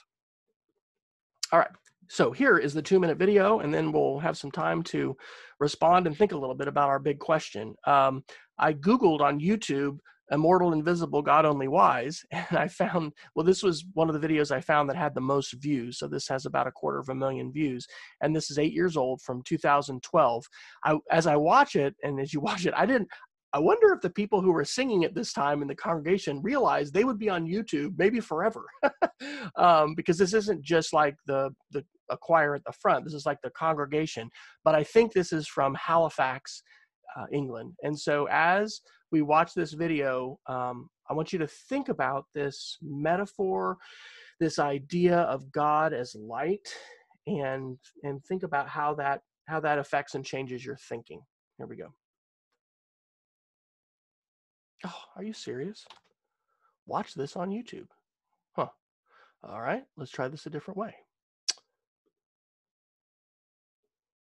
[1.52, 1.70] All right,
[2.10, 5.16] so here is the two minute video, and then we'll have some time to
[5.60, 7.76] respond and think a little bit about our big question.
[7.86, 8.24] Um,
[8.58, 9.98] I Googled on YouTube
[10.32, 14.52] immortal invisible god only wise and i found well this was one of the videos
[14.52, 17.14] i found that had the most views so this has about a quarter of a
[17.14, 17.86] million views
[18.20, 20.44] and this is eight years old from 2012
[20.84, 23.08] I, as i watch it and as you watch it i didn't
[23.52, 26.92] i wonder if the people who were singing at this time in the congregation realized
[26.92, 28.64] they would be on youtube maybe forever
[29.56, 33.26] um, because this isn't just like the the a choir at the front this is
[33.26, 34.28] like the congregation
[34.64, 36.62] but i think this is from halifax
[37.16, 38.80] uh, england and so as
[39.12, 43.76] we watch this video, um, I want you to think about this metaphor,
[44.38, 46.68] this idea of God as light,
[47.26, 51.22] and and think about how that how that affects and changes your thinking.
[51.58, 51.92] Here we go.
[54.84, 55.86] Oh, are you serious?
[56.86, 57.88] Watch this on YouTube.
[58.52, 58.68] Huh.
[59.42, 60.94] All right, let's try this a different way.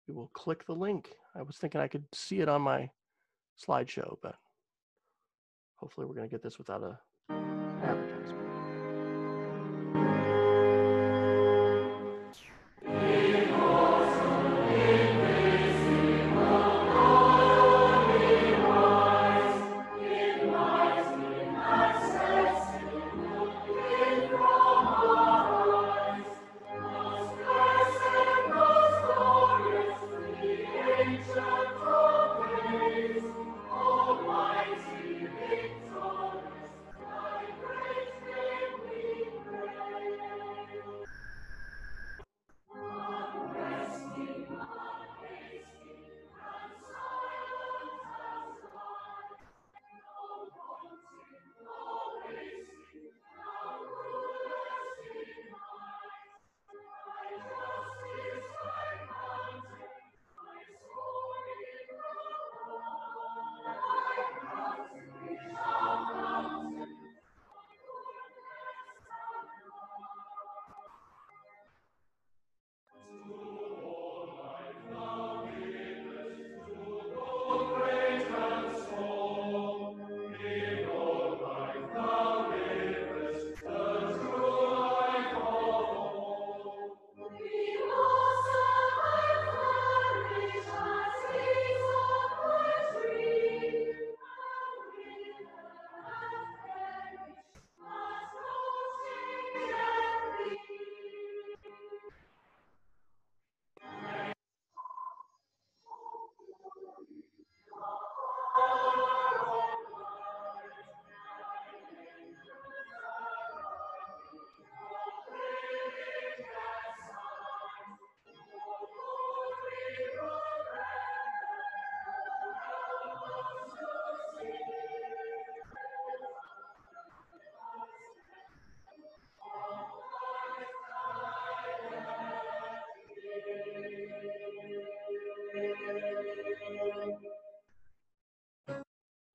[0.08, 1.10] We will click the link.
[1.36, 2.89] I was thinking I could see it on my
[3.60, 4.36] slideshow, but
[5.78, 6.99] Hopefully we're going to get this without a
[7.84, 8.37] advertisement.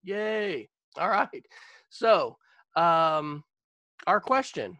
[0.02, 0.68] Yay.
[0.98, 1.46] All right.
[1.88, 2.36] So,
[2.76, 3.44] um,
[4.06, 4.78] our question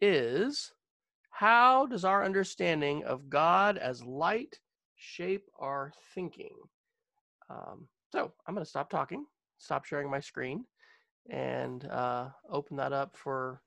[0.00, 0.72] is
[1.30, 4.58] How does our understanding of God as light
[4.96, 6.54] shape our thinking?
[7.50, 9.26] Um, so, I'm going to stop talking,
[9.58, 10.64] stop sharing my screen,
[11.30, 13.62] and uh, open that up for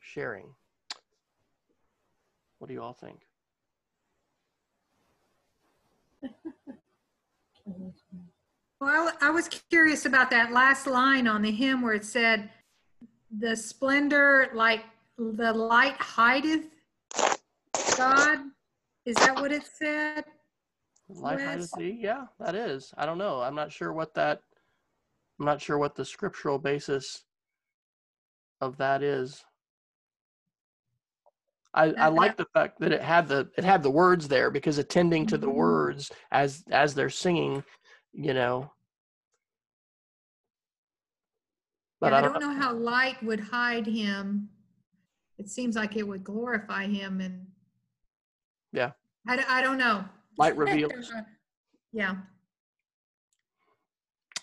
[0.00, 0.54] sharing.
[2.58, 3.22] What do you all think?
[8.80, 12.50] Well, I was curious about that last line on the hymn where it said,
[13.38, 14.84] the splendor, like
[15.18, 16.64] the light hideth
[17.96, 18.38] God.
[19.04, 20.24] Is that what it said?
[21.08, 21.38] Wes?
[21.38, 21.70] Wes?
[21.76, 21.98] thee?
[22.00, 22.92] Yeah, that is.
[22.96, 23.40] I don't know.
[23.40, 24.40] I'm not sure what that.
[25.38, 27.24] I'm not sure what the scriptural basis
[28.60, 29.44] of that is.
[31.72, 34.78] I, I like the fact that it had the it had the words there because
[34.78, 35.54] attending to the Mhm.
[35.54, 37.62] words as as they're singing,
[38.12, 38.70] you know.
[42.00, 44.48] But Yeah, I don't, know how light would hide him.
[45.38, 47.46] It seems like it would glorify him and.
[48.72, 48.92] Yeah.
[49.28, 50.04] I, I don't know.
[50.38, 51.12] Light reveals.
[51.92, 52.14] Yeah.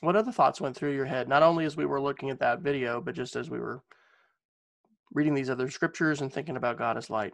[0.01, 2.59] what other thoughts went through your head not only as we were looking at that
[2.59, 3.81] video but just as we were
[5.13, 7.33] reading these other scriptures and thinking about god as light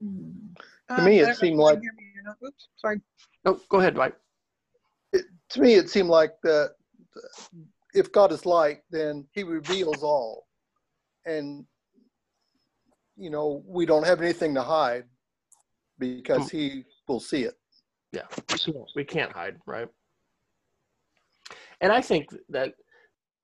[0.00, 0.30] hmm.
[0.96, 1.80] To me, uh, it seemed like-
[2.42, 3.00] Oops, sorry.
[3.44, 4.14] oh go ahead dwight
[5.50, 6.72] to me, it seemed like that
[7.94, 10.46] if God is light, then he reveals all.
[11.26, 11.64] And,
[13.16, 15.04] you know, we don't have anything to hide
[15.98, 16.56] because hmm.
[16.56, 17.54] he will see it.
[18.12, 18.22] yeah
[18.94, 19.88] we can't hide right
[21.80, 22.72] and i think that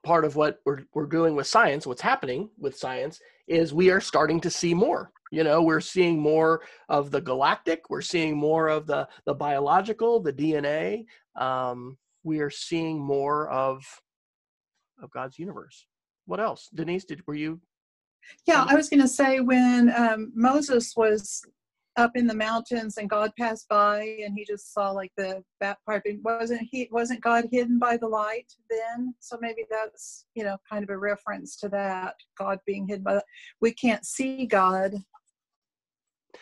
[0.05, 4.00] part of what we're, we're doing with science what's happening with science is we are
[4.00, 8.68] starting to see more you know we're seeing more of the galactic we're seeing more
[8.68, 11.05] of the the biological the dna
[11.37, 13.85] um, we are seeing more of
[15.03, 15.87] of god's universe
[16.26, 17.61] what else denise did were you
[18.47, 21.45] Yeah, I was going to say when um, Moses was
[21.97, 25.78] up in the mountains and God passed by and he just saw like the bat
[25.87, 26.20] piping.
[26.24, 26.89] Wasn't he?
[26.91, 29.14] Wasn't God hidden by the light then?
[29.20, 33.14] So maybe that's you know kind of a reference to that God being hidden by.
[33.14, 33.24] The,
[33.61, 34.95] we can't see God.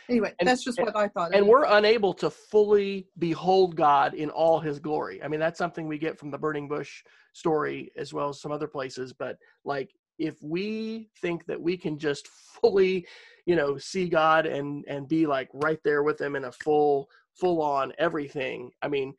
[0.09, 1.35] Anyway, And- that's just what I thought.
[1.35, 5.23] and we're unable to fully behold God in all his glory.
[5.23, 8.53] I mean, that's something we get from the burning bush story as well as some
[8.53, 9.13] other places.
[9.13, 13.07] But like, if we think that we can just fully,
[13.47, 17.09] you know, see God and and be like right there with him in a full
[17.35, 19.15] full on everything, I mean,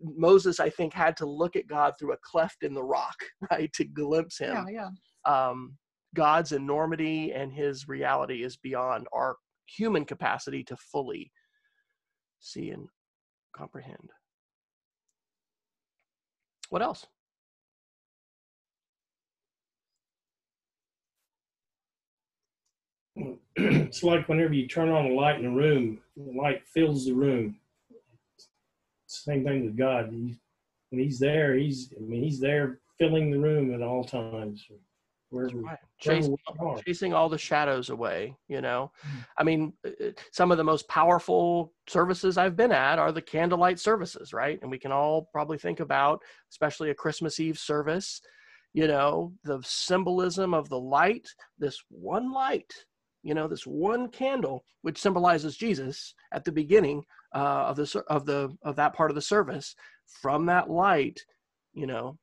[0.00, 3.16] Moses, I think, had to look at God through a cleft in the rock,
[3.50, 4.88] right, to glimpse him yeah,
[5.26, 5.48] yeah.
[5.48, 5.76] um,
[6.14, 9.36] God's enormity and his reality is beyond our
[9.68, 11.30] human capacity to fully
[12.40, 12.88] see and
[13.54, 14.10] comprehend.
[16.70, 17.06] What else?
[23.56, 27.14] it's like whenever you turn on a light in a room, the light fills the
[27.14, 27.56] room.
[29.06, 30.10] Same thing with God.
[30.12, 30.36] He,
[30.90, 34.66] when He's there, He's I mean He's there filling the room at all times.
[35.30, 36.36] Wherever, wherever Chasing,
[36.86, 38.92] chasing all the shadows away, you know.
[39.04, 39.26] Mm.
[39.36, 43.20] I mean, uh, uh, some of the most powerful services I've been at are the
[43.20, 44.60] candlelight services, right?
[44.62, 46.22] And we can all probably think about,
[46.52, 48.20] especially a Christmas Eve service,
[48.74, 51.26] you know, the symbolism of the light,
[51.58, 52.72] this one light,
[53.24, 57.02] you know, this one candle, which symbolizes Jesus at the beginning
[57.34, 59.74] uh, of the of the of that part of the service.
[60.06, 61.20] From that light,
[61.74, 62.18] you know,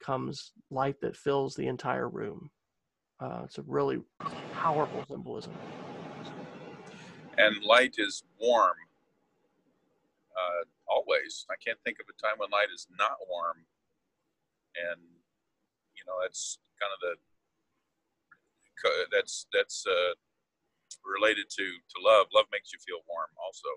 [0.00, 2.50] comes light that fills the entire room.
[3.24, 4.00] Uh, it's a really
[4.52, 5.52] powerful symbolism.
[7.38, 8.76] and light is warm
[10.36, 11.46] uh, always.
[11.50, 13.64] I can't think of a time when light is not warm,
[14.90, 15.00] and
[15.96, 17.16] you know that's kind of the
[19.10, 20.12] that's that's uh,
[21.02, 22.26] related to to love.
[22.34, 23.68] Love makes you feel warm, also.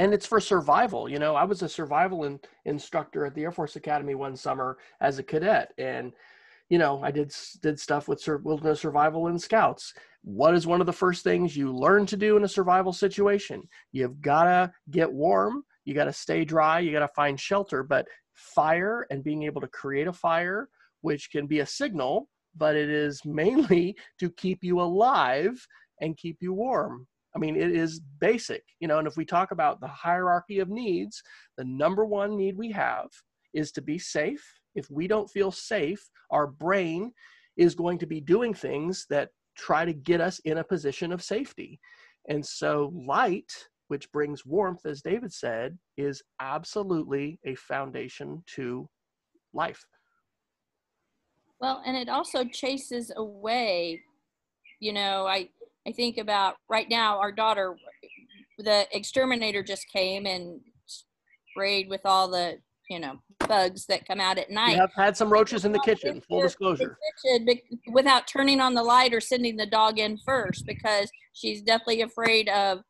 [0.00, 3.52] and it's for survival you know i was a survival in, instructor at the air
[3.52, 6.12] force academy one summer as a cadet and
[6.68, 9.92] you know i did did stuff with wilderness survival and scouts
[10.22, 13.62] what is one of the first things you learn to do in a survival situation
[13.92, 17.82] you've got to get warm you got to stay dry you got to find shelter
[17.82, 20.68] but fire and being able to create a fire
[21.02, 25.66] which can be a signal but it is mainly to keep you alive
[26.00, 27.06] and keep you warm
[27.36, 28.98] I mean, it is basic, you know.
[28.98, 31.20] And if we talk about the hierarchy of needs,
[31.56, 33.08] the number one need we have
[33.52, 34.44] is to be safe.
[34.74, 37.12] If we don't feel safe, our brain
[37.56, 41.22] is going to be doing things that try to get us in a position of
[41.22, 41.80] safety.
[42.28, 43.52] And so, light,
[43.88, 48.88] which brings warmth, as David said, is absolutely a foundation to
[49.52, 49.84] life.
[51.60, 54.02] Well, and it also chases away,
[54.80, 55.48] you know, I
[55.86, 57.76] I think about right now our daughter
[58.58, 60.60] the exterminator just came and
[61.50, 62.58] sprayed with all the
[62.90, 63.18] you know,
[63.48, 64.78] bugs that come out at night.
[64.78, 66.98] I've had some roaches in the kitchen, full disclosure.
[67.24, 67.58] kitchen
[67.92, 72.48] without turning on the light or sending the dog in first because she's definitely afraid
[72.48, 72.80] of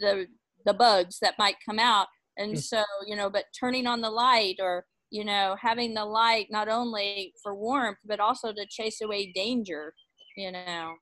[0.00, 0.26] the
[0.64, 2.08] the bugs that might come out.
[2.38, 2.56] And hmm.
[2.56, 6.68] so you know but turning on the light or you know having the light not
[6.68, 9.94] only for warmth but also to chase away danger
[10.36, 10.94] you know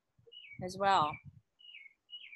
[0.63, 1.11] as well.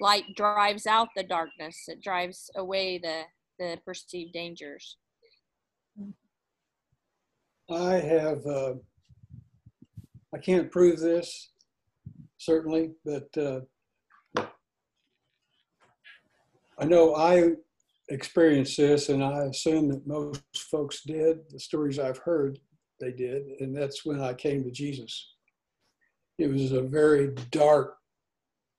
[0.00, 1.76] Light drives out the darkness.
[1.86, 3.24] It drives away the
[3.58, 4.96] the perceived dangers
[7.70, 8.74] I have, uh,
[10.34, 11.50] I can't prove this,
[12.38, 13.60] certainly, but uh,
[16.78, 17.52] I know I
[18.08, 21.38] experienced this, and I assume that most folks did.
[21.50, 22.58] The stories I've heard,
[22.98, 25.34] they did, and that's when I came to Jesus.
[26.38, 27.98] It was a very dark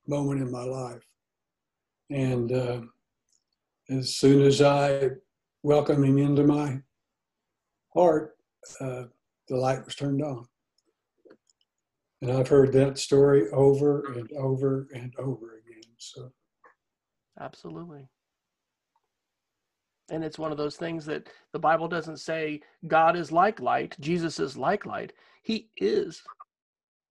[0.08, 1.04] moment in my life.
[2.10, 2.82] And uh,
[3.90, 5.12] as soon as I
[5.64, 6.82] welcomed him into my
[7.94, 8.36] heart,
[8.80, 9.04] uh,
[9.48, 10.46] the light was turned on.
[12.22, 15.84] And I've heard that story over and over and over again.
[15.98, 16.32] So
[17.40, 18.08] Absolutely.
[20.12, 23.96] And it's one of those things that the Bible doesn't say God is like light,
[24.00, 25.14] Jesus is like light.
[25.42, 26.22] He is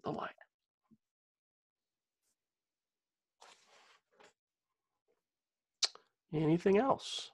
[0.04, 0.30] the light.
[6.32, 7.32] Anything else?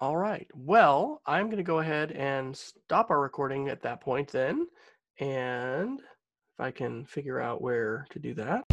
[0.00, 0.48] All right.
[0.54, 4.66] Well, I'm going to go ahead and stop our recording at that point then.
[5.18, 8.64] And if I can figure out where to do that.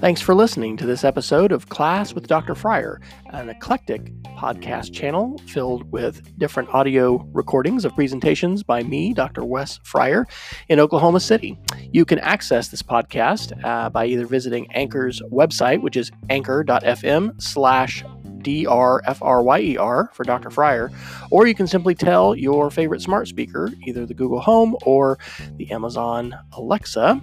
[0.00, 2.54] Thanks for listening to this episode of Class with Dr.
[2.54, 9.44] Fryer, an eclectic podcast channel filled with different audio recordings of presentations by me, Dr.
[9.44, 10.24] Wes Fryer,
[10.68, 11.58] in Oklahoma City.
[11.90, 18.04] You can access this podcast uh, by either visiting Anchor's website, which is anchor.fm slash
[18.42, 20.50] D-R-F-R-Y-E-R for Dr.
[20.50, 20.92] Fryer,
[21.32, 25.18] or you can simply tell your favorite smart speaker, either the Google Home or
[25.56, 27.20] the Amazon Alexa,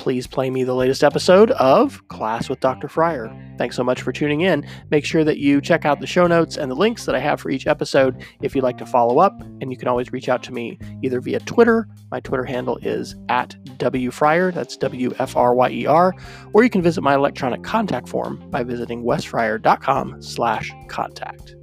[0.00, 2.88] please play me the latest episode of Class with Dr.
[2.88, 3.30] Fryer.
[3.58, 4.66] Thanks so much for tuning in.
[4.90, 7.38] Make sure that you check out the show notes and the links that I have
[7.38, 10.42] for each episode if you'd like to follow up, and you can always reach out
[10.44, 11.86] to me either via Twitter.
[12.10, 16.14] My Twitter handle is at WFryer, that's W-F-R-Y-E-R,
[16.54, 21.56] or you can visit my electronic contact form by visiting wesfryer.com slash contact.